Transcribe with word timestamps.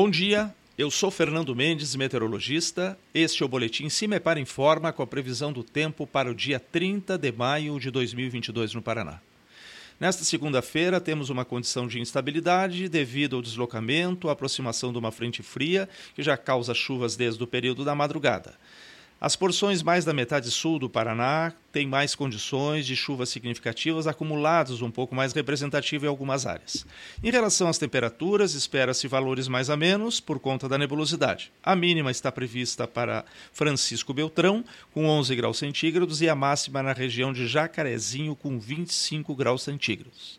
Bom 0.00 0.08
dia, 0.08 0.54
eu 0.78 0.92
sou 0.92 1.10
Fernando 1.10 1.56
Mendes, 1.56 1.96
meteorologista. 1.96 2.96
Este 3.12 3.42
é 3.42 3.44
o 3.44 3.48
Boletim 3.48 3.88
Cimepar 3.88 4.38
Informa 4.38 4.92
com 4.92 5.02
a 5.02 5.06
previsão 5.08 5.52
do 5.52 5.64
tempo 5.64 6.06
para 6.06 6.30
o 6.30 6.34
dia 6.36 6.60
30 6.60 7.18
de 7.18 7.32
maio 7.32 7.80
de 7.80 7.90
2022 7.90 8.74
no 8.74 8.80
Paraná. 8.80 9.20
Nesta 9.98 10.22
segunda-feira, 10.22 11.00
temos 11.00 11.30
uma 11.30 11.44
condição 11.44 11.88
de 11.88 11.98
instabilidade 11.98 12.88
devido 12.88 13.34
ao 13.34 13.42
deslocamento, 13.42 14.28
à 14.28 14.32
aproximação 14.34 14.92
de 14.92 14.98
uma 15.00 15.10
frente 15.10 15.42
fria, 15.42 15.88
que 16.14 16.22
já 16.22 16.36
causa 16.36 16.72
chuvas 16.74 17.16
desde 17.16 17.42
o 17.42 17.46
período 17.48 17.84
da 17.84 17.92
madrugada. 17.92 18.54
As 19.20 19.34
porções 19.34 19.82
mais 19.82 20.04
da 20.04 20.12
metade 20.12 20.48
sul 20.48 20.78
do 20.78 20.88
Paraná 20.88 21.52
têm 21.72 21.88
mais 21.88 22.14
condições 22.14 22.86
de 22.86 22.94
chuvas 22.94 23.28
significativas 23.28 24.06
acumuladas, 24.06 24.80
um 24.80 24.92
pouco 24.92 25.12
mais 25.12 25.32
representativo 25.32 26.06
em 26.06 26.08
algumas 26.08 26.46
áreas. 26.46 26.86
Em 27.20 27.28
relação 27.28 27.66
às 27.66 27.78
temperaturas, 27.78 28.54
espera-se 28.54 29.08
valores 29.08 29.48
mais 29.48 29.70
a 29.70 29.76
menos 29.76 30.20
por 30.20 30.38
conta 30.38 30.68
da 30.68 30.78
nebulosidade. 30.78 31.50
A 31.64 31.74
mínima 31.74 32.12
está 32.12 32.30
prevista 32.30 32.86
para 32.86 33.24
Francisco 33.52 34.14
Beltrão, 34.14 34.64
com 34.92 35.06
11 35.06 35.34
graus 35.34 35.58
centígrados, 35.58 36.22
e 36.22 36.28
a 36.28 36.36
máxima 36.36 36.80
na 36.80 36.92
região 36.92 37.32
de 37.32 37.48
Jacarezinho, 37.48 38.36
com 38.36 38.56
25 38.56 39.34
graus 39.34 39.64
centígrados. 39.64 40.38